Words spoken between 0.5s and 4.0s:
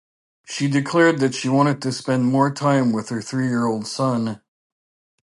declared she wanted to spend more time with her three-year-old